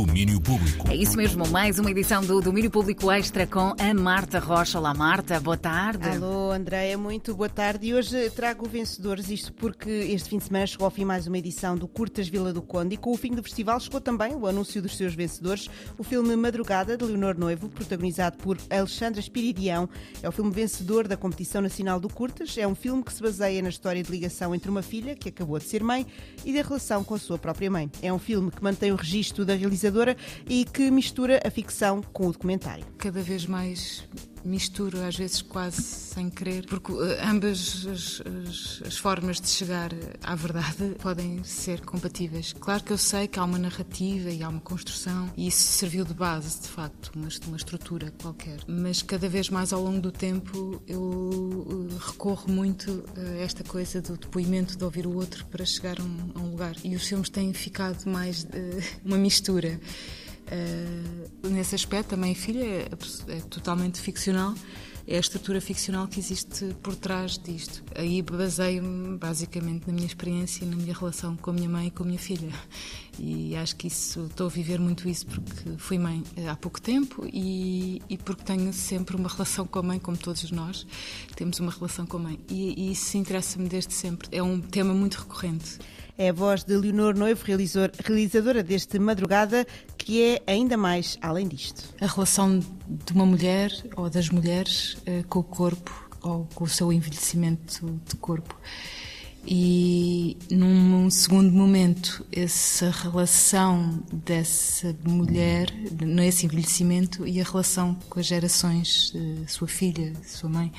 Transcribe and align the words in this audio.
Domínio 0.00 0.40
Público. 0.40 0.90
É 0.90 0.96
isso 0.96 1.14
mesmo, 1.14 1.46
mais 1.48 1.78
uma 1.78 1.90
edição 1.90 2.24
do 2.24 2.40
Domínio 2.40 2.70
Público 2.70 3.12
Extra 3.12 3.46
com 3.46 3.74
a 3.78 3.92
Marta 3.92 4.38
Rocha. 4.38 4.78
Olá, 4.78 4.94
Marta, 4.94 5.38
boa 5.38 5.58
tarde. 5.58 6.08
Alô, 6.08 6.50
Andréia, 6.52 6.96
muito 6.96 7.34
boa 7.34 7.50
tarde. 7.50 7.88
E 7.88 7.94
hoje 7.94 8.30
trago 8.30 8.66
vencedores, 8.66 9.28
isto 9.28 9.52
porque 9.52 9.90
este 9.90 10.30
fim 10.30 10.38
de 10.38 10.44
semana 10.44 10.66
chegou 10.66 10.86
ao 10.86 10.90
fim 10.90 11.04
mais 11.04 11.26
uma 11.26 11.36
edição 11.36 11.76
do 11.76 11.86
Curtas 11.86 12.28
Vila 12.28 12.50
do 12.50 12.62
Conde 12.62 12.94
e 12.94 12.96
com 12.96 13.12
o 13.12 13.16
fim 13.18 13.32
do 13.32 13.42
festival 13.42 13.78
chegou 13.78 14.00
também 14.00 14.34
o 14.34 14.46
anúncio 14.46 14.80
dos 14.80 14.96
seus 14.96 15.14
vencedores, 15.14 15.68
o 15.98 16.02
filme 16.02 16.34
Madrugada, 16.34 16.96
de 16.96 17.04
Leonor 17.04 17.38
Noivo, 17.38 17.68
protagonizado 17.68 18.38
por 18.38 18.56
Alexandra 18.70 19.20
Espiridião. 19.20 19.86
É 20.22 20.28
o 20.30 20.32
filme 20.32 20.50
vencedor 20.50 21.06
da 21.06 21.16
Competição 21.18 21.60
Nacional 21.60 22.00
do 22.00 22.08
Curtas. 22.08 22.56
É 22.56 22.66
um 22.66 22.74
filme 22.74 23.02
que 23.04 23.12
se 23.12 23.20
baseia 23.20 23.60
na 23.60 23.68
história 23.68 24.02
de 24.02 24.10
ligação 24.10 24.54
entre 24.54 24.70
uma 24.70 24.80
filha, 24.80 25.14
que 25.14 25.28
acabou 25.28 25.58
de 25.58 25.66
ser 25.66 25.84
mãe, 25.84 26.06
e 26.42 26.54
da 26.54 26.62
relação 26.62 27.04
com 27.04 27.14
a 27.14 27.18
sua 27.18 27.36
própria 27.36 27.70
mãe. 27.70 27.90
É 28.00 28.10
um 28.10 28.18
filme 28.18 28.50
que 28.50 28.62
mantém 28.64 28.92
o 28.92 28.96
registro 28.96 29.44
da 29.44 29.54
realização 29.54 29.89
realizadora 29.90 30.16
e 30.48 30.64
que 30.64 30.90
mistura 30.90 31.40
a 31.44 31.50
ficção 31.50 32.00
com 32.12 32.28
o 32.28 32.32
documentário. 32.32 32.84
Cada 32.96 33.20
vez 33.20 33.46
mais 33.46 34.08
misturo, 34.44 35.00
às 35.02 35.16
vezes 35.16 35.42
quase 35.42 35.82
sem 35.82 36.30
querer, 36.30 36.66
porque 36.66 36.92
uh, 36.92 36.98
ambas 37.22 37.86
as, 37.86 38.22
as, 38.48 38.82
as, 38.86 38.96
formas 38.96 39.40
de 39.40 39.48
chegar 39.48 39.90
à 40.22 40.34
verdade 40.34 40.94
podem 41.00 41.42
ser 41.44 41.80
compatíveis. 41.80 42.52
Claro 42.52 42.82
que 42.82 42.92
eu 42.92 42.98
sei 42.98 43.28
que 43.28 43.38
há 43.38 43.44
uma 43.44 43.58
narrativa 43.58 44.30
e 44.30 44.42
há 44.42 44.48
uma 44.48 44.60
construção, 44.60 45.30
e 45.36 45.46
isso 45.46 45.62
serviu 45.62 46.04
de 46.04 46.14
base, 46.14 46.60
de 46.60 46.68
facto, 46.68 47.12
uma, 47.14 47.28
uma 47.46 47.56
estrutura 47.56 48.12
qualquer. 48.20 48.58
Mas 48.66 49.02
cada 49.02 49.28
vez 49.28 49.48
mais 49.48 49.72
ao 49.72 49.82
longo 49.82 50.00
do 50.00 50.12
tempo 50.12 50.82
eu 50.86 51.00
uh, 51.00 51.88
recorro 51.98 52.50
muito 52.50 53.04
a 53.16 53.42
esta 53.42 53.64
coisa 53.64 54.00
do 54.00 54.16
depoimento, 54.16 54.76
de 54.76 54.84
ouvir 54.84 55.06
o 55.06 55.14
outro 55.14 55.46
para 55.46 55.64
chegar 55.64 56.00
a 56.00 56.02
um, 56.02 56.32
a 56.34 56.38
um 56.40 56.50
lugar. 56.50 56.76
E 56.84 56.94
os 56.94 57.06
filmes 57.06 57.28
têm 57.28 57.52
ficado 57.52 58.06
mais 58.06 58.44
uh, 58.44 58.48
uma 59.04 59.16
mistura. 59.16 59.80
Uh, 60.50 61.48
nesse 61.48 61.74
aspecto, 61.74 62.14
a 62.14 62.34
filha 62.34 62.64
é, 62.64 62.88
é, 63.28 63.40
totalmente 63.48 64.00
ficcional, 64.00 64.54
é 65.06 65.16
a 65.16 65.20
estrutura 65.20 65.60
ficcional 65.60 66.06
que 66.08 66.18
existe 66.18 66.74
por 66.82 66.94
trás 66.94 67.38
disto. 67.38 67.82
Aí 67.94 68.20
baseio-me 68.22 69.16
basicamente 69.16 69.86
na 69.86 69.92
minha 69.92 70.06
experiência 70.06 70.64
e 70.64 70.68
na 70.68 70.76
minha 70.76 70.94
relação 70.94 71.36
com 71.36 71.50
a 71.50 71.52
minha 71.52 71.68
mãe 71.68 71.86
e 71.86 71.90
com 71.90 72.02
a 72.02 72.06
minha 72.06 72.18
filha. 72.18 72.50
E 73.18 73.56
acho 73.56 73.76
que 73.76 73.86
isso 73.86 74.26
estou 74.26 74.46
a 74.46 74.50
viver 74.50 74.78
muito 74.78 75.08
isso 75.08 75.26
porque 75.26 75.70
fui 75.78 75.98
mãe 75.98 76.22
há 76.48 76.56
pouco 76.56 76.80
tempo 76.80 77.26
e, 77.32 78.00
e 78.08 78.16
porque 78.16 78.44
tenho 78.44 78.72
sempre 78.72 79.16
uma 79.16 79.28
relação 79.28 79.66
com 79.66 79.78
a 79.78 79.82
mãe, 79.82 79.98
como 79.98 80.16
todos 80.16 80.50
nós 80.50 80.86
temos 81.36 81.58
uma 81.60 81.70
relação 81.70 82.06
com 82.06 82.16
a 82.16 82.20
mãe. 82.20 82.40
E, 82.48 82.88
e 82.88 82.92
isso 82.92 83.16
interessa-me 83.16 83.68
desde 83.68 83.94
sempre. 83.94 84.28
É 84.32 84.42
um 84.42 84.60
tema 84.60 84.94
muito 84.94 85.18
recorrente. 85.18 85.78
É 86.20 86.28
a 86.28 86.32
voz 86.34 86.64
de 86.64 86.76
Leonor 86.76 87.16
Noivo, 87.16 87.42
realizadora 87.46 88.62
deste 88.62 88.98
Madrugada, 88.98 89.66
que 90.00 90.22
é 90.22 90.42
ainda 90.46 90.78
mais 90.78 91.18
além 91.20 91.46
disto. 91.46 91.94
A 92.00 92.06
relação 92.06 92.58
de 92.58 93.12
uma 93.12 93.26
mulher 93.26 93.70
ou 93.94 94.08
das 94.08 94.30
mulheres 94.30 94.94
uh, 94.94 95.22
com 95.28 95.40
o 95.40 95.44
corpo 95.44 96.08
ou 96.22 96.48
com 96.54 96.64
o 96.64 96.68
seu 96.68 96.90
envelhecimento 96.90 98.00
de 98.08 98.16
corpo. 98.16 98.58
E 99.46 100.36
num 100.50 101.08
segundo 101.10 101.50
momento, 101.52 102.26
essa 102.32 102.90
relação 102.90 104.02
dessa 104.12 104.96
mulher, 105.06 105.70
nesse 106.02 106.46
envelhecimento, 106.46 107.26
e 107.26 107.40
a 107.40 107.44
relação 107.44 107.94
com 108.08 108.20
as 108.20 108.26
gerações, 108.26 109.12
uh, 109.14 109.44
sua 109.46 109.68
filha, 109.68 110.14
sua 110.24 110.48
mãe. 110.48 110.72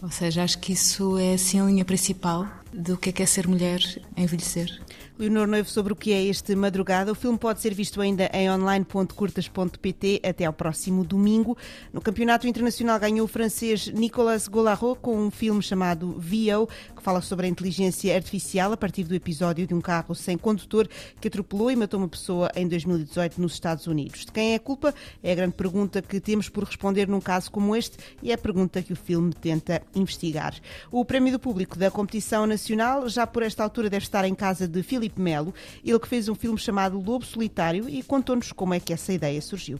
Ou 0.00 0.10
seja, 0.10 0.44
acho 0.44 0.58
que 0.58 0.72
isso 0.72 1.18
é 1.18 1.34
assim 1.34 1.60
a 1.60 1.64
linha 1.64 1.84
principal 1.84 2.61
do 2.72 2.96
que 2.96 3.10
é, 3.10 3.12
que 3.12 3.22
é 3.22 3.26
ser 3.26 3.46
mulher 3.46 3.80
envelhecer. 4.16 4.80
Leonor 5.18 5.46
Noivo 5.46 5.68
sobre 5.68 5.92
o 5.92 5.96
que 5.96 6.12
é 6.12 6.24
este 6.24 6.54
Madrugada. 6.56 7.12
O 7.12 7.14
filme 7.14 7.38
pode 7.38 7.60
ser 7.60 7.74
visto 7.74 8.00
ainda 8.00 8.30
em 8.32 8.50
online.curtas.pt 8.50 10.22
até 10.24 10.46
ao 10.46 10.52
próximo 10.52 11.04
domingo. 11.04 11.56
No 11.92 12.00
Campeonato 12.00 12.46
Internacional 12.46 12.98
ganhou 12.98 13.26
o 13.26 13.28
francês 13.28 13.88
Nicolas 13.88 14.48
Golarot 14.48 14.98
com 15.00 15.16
um 15.16 15.30
filme 15.30 15.62
chamado 15.62 16.18
VO, 16.18 16.66
que 16.96 17.02
fala 17.02 17.20
sobre 17.20 17.46
a 17.46 17.48
inteligência 17.48 18.14
artificial 18.16 18.72
a 18.72 18.76
partir 18.76 19.04
do 19.04 19.14
episódio 19.14 19.66
de 19.66 19.74
um 19.74 19.80
carro 19.80 20.14
sem 20.14 20.38
condutor 20.38 20.88
que 21.20 21.28
atropelou 21.28 21.70
e 21.70 21.76
matou 21.76 22.00
uma 22.00 22.08
pessoa 22.08 22.50
em 22.56 22.66
2018 22.66 23.40
nos 23.40 23.52
Estados 23.52 23.86
Unidos. 23.86 24.24
De 24.24 24.32
quem 24.32 24.52
é 24.52 24.54
a 24.56 24.60
culpa? 24.60 24.94
É 25.22 25.32
a 25.32 25.34
grande 25.34 25.54
pergunta 25.54 26.00
que 26.00 26.20
temos 26.20 26.48
por 26.48 26.64
responder 26.64 27.06
num 27.06 27.20
caso 27.20 27.50
como 27.50 27.76
este 27.76 27.98
e 28.22 28.30
é 28.30 28.34
a 28.34 28.38
pergunta 28.38 28.82
que 28.82 28.94
o 28.94 28.96
filme 28.96 29.32
tenta 29.34 29.82
investigar. 29.94 30.54
O 30.90 31.04
Prémio 31.04 31.32
do 31.32 31.38
Público 31.38 31.78
da 31.78 31.90
Competição 31.90 32.46
Nacional 32.46 32.61
já 33.08 33.26
por 33.26 33.42
esta 33.42 33.62
altura 33.62 33.90
deve 33.90 34.04
estar 34.04 34.24
em 34.24 34.34
casa 34.34 34.66
de 34.68 34.82
Filipe 34.82 35.20
Melo, 35.20 35.54
ele 35.84 35.98
que 35.98 36.08
fez 36.08 36.28
um 36.28 36.34
filme 36.34 36.58
chamado 36.58 37.00
Lobo 37.00 37.24
Solitário 37.24 37.88
e 37.88 38.02
contou-nos 38.02 38.52
como 38.52 38.74
é 38.74 38.80
que 38.80 38.92
essa 38.92 39.12
ideia 39.12 39.40
surgiu. 39.40 39.78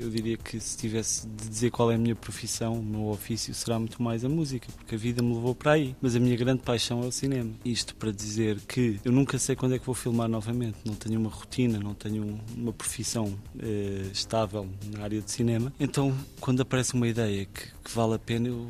Eu 0.00 0.08
diria 0.08 0.36
que 0.36 0.60
se 0.60 0.76
tivesse 0.76 1.26
de 1.26 1.48
dizer 1.48 1.72
qual 1.72 1.90
é 1.90 1.96
a 1.96 1.98
minha 1.98 2.14
profissão, 2.14 2.74
o 2.74 2.82
meu 2.82 3.08
ofício, 3.08 3.52
será 3.52 3.80
muito 3.80 4.00
mais 4.00 4.24
a 4.24 4.28
música, 4.28 4.68
porque 4.76 4.94
a 4.94 4.98
vida 4.98 5.20
me 5.20 5.34
levou 5.34 5.56
para 5.56 5.72
aí. 5.72 5.96
Mas 6.00 6.14
a 6.14 6.20
minha 6.20 6.36
grande 6.36 6.62
paixão 6.62 7.02
é 7.02 7.06
o 7.06 7.10
cinema. 7.10 7.50
Isto 7.64 7.96
para 7.96 8.12
dizer 8.12 8.60
que 8.60 9.00
eu 9.04 9.10
nunca 9.10 9.38
sei 9.38 9.56
quando 9.56 9.74
é 9.74 9.78
que 9.78 9.84
vou 9.84 9.96
filmar 9.96 10.28
novamente. 10.28 10.76
Não 10.84 10.94
tenho 10.94 11.18
uma 11.18 11.28
rotina, 11.28 11.80
não 11.80 11.94
tenho 11.94 12.38
uma 12.56 12.72
profissão 12.72 13.36
eh, 13.58 14.08
estável 14.12 14.68
na 14.92 15.02
área 15.02 15.20
de 15.20 15.32
cinema. 15.32 15.72
Então, 15.80 16.16
quando 16.40 16.60
aparece 16.62 16.94
uma 16.94 17.08
ideia 17.08 17.44
que, 17.46 17.64
que 17.82 17.90
vale 17.92 18.14
a 18.14 18.18
pena, 18.20 18.46
eu 18.46 18.68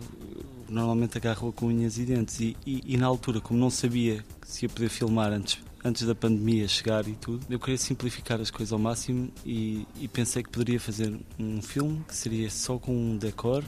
normalmente 0.69 1.17
agarro-a 1.17 1.53
com 1.53 1.67
unhas 1.67 1.99
e 1.99 2.05
dentes. 2.05 2.41
E, 2.41 2.57
e, 2.67 2.83
e 2.87 2.97
na 2.97 3.07
altura, 3.07 3.41
como 3.41 3.59
não 3.59 3.71
sabia 3.71 4.25
se 4.45 4.65
ia 4.65 4.69
poder 4.69 4.89
filmar 4.89 5.33
antes 5.33 5.59
antes 5.85 6.05
da 6.05 6.15
pandemia 6.15 6.67
chegar 6.67 7.07
e 7.07 7.15
tudo, 7.15 7.47
eu 7.49 7.59
queria 7.59 7.79
simplificar 7.79 8.41
as 8.41 8.51
coisas 8.51 8.73
ao 8.73 8.79
máximo 8.79 9.31
e, 9.45 9.87
e, 10.01 10.09
pensei 10.09 10.43
que 10.43 10.51
poderia 10.51 10.81
fazer 10.81 11.17
um 11.39 11.63
filme 11.63 12.05
que 12.07 12.15
seria 12.15 12.51
só 12.51 12.79
com 12.79 12.93
um 12.93 13.17
decor, 13.17 13.65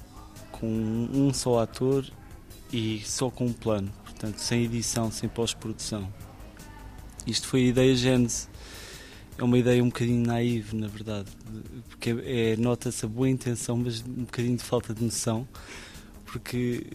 com 0.51 0.67
um 0.67 1.33
só 1.33 1.61
ator 1.61 2.05
e 2.73 3.01
só 3.05 3.31
com 3.31 3.47
um 3.47 3.53
plano, 3.53 3.93
portanto, 4.05 4.39
sem 4.39 4.65
edição, 4.65 5.11
sem 5.11 5.29
pós-produção. 5.29 6.13
Isto 7.27 7.47
foi 7.47 7.61
a 7.61 7.67
ideia 7.67 7.95
gênese. 7.95 8.49
É 9.39 9.45
uma 9.45 9.57
ideia 9.57 9.83
um 9.83 9.87
bocadinho 9.87 10.27
naiva, 10.27 10.77
na 10.77 10.87
verdade, 10.87 11.31
porque 11.89 12.11
é, 12.11 12.53
é 12.53 12.57
nota-se 12.57 13.07
a 13.07 13.09
boa 13.09 13.29
intenção, 13.29 13.77
mas 13.77 14.03
um 14.03 14.25
bocadinho 14.25 14.57
de 14.57 14.63
falta 14.63 14.93
de 14.93 15.03
noção, 15.03 15.49
porque 16.31 16.87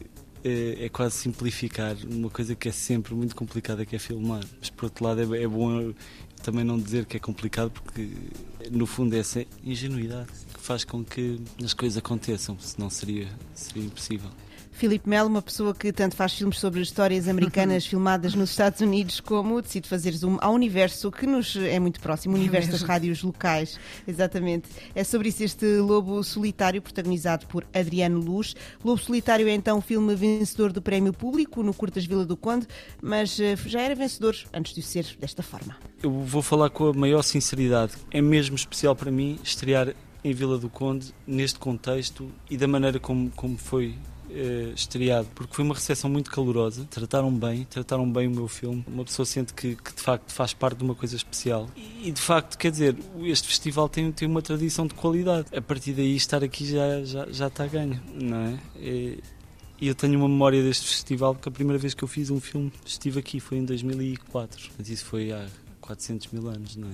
é, 0.44 0.86
é, 0.86 0.90
quase 0.90 1.16
simplificar 1.16 1.96
uma 2.10 2.30
coisa 2.30 2.56
que 2.56 2.70
é 2.70 2.72
sempre 2.72 3.14
muito 3.14 3.36
complicada, 3.36 3.86
que 3.86 3.96
é 3.96 4.00
filmar. 4.00 4.44
Mas 4.60 4.70
por 4.70 4.86
outro 4.86 5.04
lado 5.04 5.36
é, 5.36 5.44
é 5.44 5.48
bom 5.48 5.94
também 6.42 6.64
não 6.64 6.80
dizer 6.80 7.06
que 7.06 7.18
é 7.18 7.20
complicado, 7.20 7.72
porque 7.72 8.10
no 8.72 8.86
fundo 8.86 9.16
é 9.16 9.20
essa 9.20 9.44
ingenuidade 9.64 10.30
que 10.54 10.60
faz 10.60 10.84
com 10.84 11.04
que 11.04 11.40
as 11.64 11.74
coisas 11.74 11.98
aconteçam, 11.98 12.58
senão 12.60 12.90
seria, 12.90 13.28
seria 13.56 13.84
impossível. 13.84 14.30
Filipe 14.76 15.08
Melo, 15.10 15.30
uma 15.30 15.42
pessoa 15.42 15.74
que 15.74 15.94
tanto 15.94 16.18
faz 16.18 16.34
filmes 16.34 16.60
sobre 16.60 16.82
histórias 16.82 17.30
americanas 17.30 17.86
filmadas 17.88 18.36
nos 18.36 18.50
Estados 18.50 18.82
Unidos, 18.82 19.22
como 19.22 19.62
decide 19.62 19.88
fazer 19.88 20.12
zoom 20.12 20.38
ao 20.42 20.54
universo 20.54 21.10
que 21.10 21.26
nos 21.26 21.56
é 21.56 21.80
muito 21.80 22.02
próximo, 22.02 22.36
o 22.36 22.38
universo 22.38 22.72
das 22.72 22.82
rádios 22.82 23.24
locais. 23.24 23.80
Exatamente. 24.06 24.68
É 24.94 25.02
sobre 25.06 25.30
isso 25.30 25.44
este 25.44 25.66
Lobo 25.78 26.22
Solitário, 26.26 26.82
protagonizado 26.82 27.48
por 27.48 27.66
Adriano 27.74 28.20
Luz. 28.20 28.54
Lobo 28.84 29.02
Solitário 29.02 29.48
é 29.48 29.54
então 29.54 29.78
o 29.78 29.82
filme 29.82 30.14
vencedor 30.14 30.74
do 30.74 30.82
Prémio 30.82 31.14
Público 31.14 31.64
no 31.64 31.74
Curtas 31.74 32.06
Vila 32.06 32.26
do 32.26 32.36
Conde, 32.36 32.68
mas 33.02 33.40
eh, 33.40 33.56
já 33.66 33.80
era 33.80 33.96
vencedor 33.96 34.36
antes 34.54 34.76
de 34.76 34.82
ser 34.82 35.06
desta 35.18 35.42
forma. 35.42 35.78
Eu 36.04 36.12
vou 36.12 36.42
falar 36.42 36.70
com 36.70 36.90
a 36.90 36.94
maior 36.94 37.22
sinceridade. 37.22 37.94
É 38.12 38.22
mesmo 38.22 38.58
especial 38.58 38.94
para 38.94 39.10
mim 39.10 39.40
estrear 39.42 39.96
em 40.22 40.34
Vila 40.34 40.58
do 40.58 40.70
Conde, 40.70 41.14
neste 41.26 41.60
contexto 41.60 42.30
e 42.50 42.58
da 42.58 42.68
maneira 42.68 43.00
como, 43.00 43.32
como 43.32 43.58
foi 43.58 43.96
uh, 44.36 44.74
estreado, 44.74 45.28
porque 45.34 45.56
foi 45.56 45.64
uma 45.64 45.74
recepção 45.74 46.10
muito 46.10 46.30
calorosa, 46.30 46.86
trataram 46.90 47.32
bem, 47.34 47.66
trataram 47.66 48.12
bem 48.12 48.28
o 48.28 48.32
meu 48.32 48.48
filme. 48.48 48.84
Uma 48.88 49.06
pessoa 49.06 49.26
sente 49.26 49.54
que, 49.54 49.76
que 49.76 49.96
de 49.96 50.02
facto 50.02 50.32
faz 50.32 50.54
parte 50.54 50.78
de 50.78 50.84
uma 50.84 50.96
coisa 50.96 51.16
especial. 51.16 51.70
E, 52.04 52.12
de 52.12 52.22
facto, 52.22 52.58
quer 52.58 52.72
dizer, 52.72 52.96
este 53.24 53.48
festival 53.48 53.88
tem, 53.88 54.12
tem 54.12 54.28
uma 54.28 54.42
tradição 54.42 54.86
de 54.86 54.94
qualidade. 54.94 55.48
A 55.56 55.62
partir 55.62 55.94
daí, 55.94 56.16
estar 56.16 56.44
aqui 56.44 56.66
já, 56.66 57.04
já, 57.04 57.26
já 57.32 57.48
está 57.48 57.66
ganho, 57.66 58.00
não 58.14 58.38
é? 58.38 58.60
E, 58.78 59.20
e 59.80 59.88
eu 59.88 59.96
tenho 59.96 60.18
uma 60.18 60.30
memória 60.30 60.62
deste 60.64 60.88
festival 60.88 61.34
porque 61.34 61.50
a 61.50 61.52
primeira 61.52 61.78
vez 61.78 61.94
que 61.94 62.04
eu 62.04 62.08
fiz 62.08 62.30
um 62.30 62.40
filme 62.40 62.72
estive 62.86 63.20
aqui 63.20 63.40
foi 63.40 63.58
em 63.58 63.66
2004. 63.66 64.72
Mas 64.78 64.90
isso 64.90 65.06
foi 65.06 65.32
há 65.32 65.46
400 65.82 66.28
mil 66.28 66.48
anos, 66.48 66.76
não 66.76 66.88
é? 66.88 66.94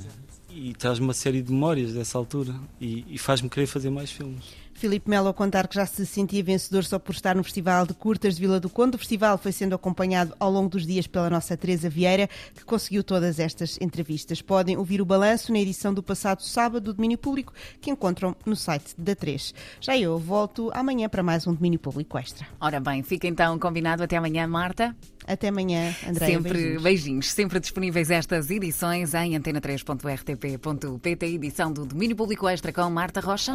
E 0.50 0.74
traz 0.74 1.00
uma 1.00 1.14
série 1.14 1.42
de 1.42 1.52
memórias 1.52 1.94
dessa 1.94 2.18
altura 2.18 2.54
e, 2.80 3.06
e 3.08 3.18
faz-me 3.18 3.50
querer 3.50 3.68
fazer 3.68 3.90
mais 3.90 4.12
filmes. 4.12 4.44
Filipe 4.82 5.08
Melo 5.08 5.28
a 5.28 5.34
contar 5.34 5.68
que 5.68 5.76
já 5.76 5.86
se 5.86 6.04
sentia 6.08 6.44
vencedor 6.44 6.84
só 6.84 6.98
por 6.98 7.14
estar 7.14 7.36
no 7.36 7.44
Festival 7.44 7.86
de 7.86 7.94
Curtas 7.94 8.34
de 8.34 8.42
Vila 8.42 8.60
do 8.60 8.68
Conde. 8.68 8.96
O 8.96 8.98
festival 8.98 9.38
foi 9.38 9.52
sendo 9.52 9.76
acompanhado 9.76 10.36
ao 10.40 10.50
longo 10.50 10.70
dos 10.70 10.88
dias 10.88 11.06
pela 11.06 11.30
nossa 11.30 11.56
Teresa 11.56 11.88
Vieira, 11.88 12.28
que 12.56 12.66
conseguiu 12.66 13.04
todas 13.04 13.40
estas 13.40 13.78
entrevistas. 13.80 14.42
Podem 14.42 14.78
ouvir 14.78 15.00
o 15.00 15.06
balanço 15.06 15.52
na 15.52 15.60
edição 15.60 15.94
do 15.94 16.02
passado 16.02 16.42
sábado 16.42 16.86
do 16.86 16.94
Domínio 16.96 17.20
Público, 17.20 17.54
que 17.80 17.92
encontram 17.92 18.36
no 18.44 18.56
site 18.56 18.96
da 18.98 19.14
3. 19.14 19.54
Já 19.80 19.96
eu 19.96 20.18
volto 20.18 20.72
amanhã 20.74 21.08
para 21.08 21.22
mais 21.22 21.46
um 21.46 21.54
Domínio 21.54 21.78
Público 21.78 22.18
Extra. 22.18 22.48
Ora 22.60 22.80
bem, 22.80 23.04
fica 23.04 23.28
então 23.28 23.60
combinado 23.60 24.02
até 24.02 24.18
amanhã, 24.18 24.48
Marta. 24.48 24.96
Até 25.28 25.50
amanhã, 25.50 25.96
André. 26.08 26.26
Sempre 26.26 26.54
beijinhos. 26.54 26.82
beijinhos. 26.82 27.32
sempre 27.32 27.60
disponíveis 27.60 28.10
estas 28.10 28.50
edições 28.50 29.14
em 29.14 29.38
antena3.rtp.pt, 29.40 31.26
edição 31.28 31.72
do 31.72 31.86
Domínio 31.86 32.16
Público 32.16 32.50
Extra 32.50 32.74
com 32.74 32.90
Marta 32.90 33.20
Rocha. 33.20 33.54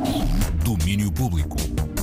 Domínio 0.64 1.11
Público. 1.16 1.95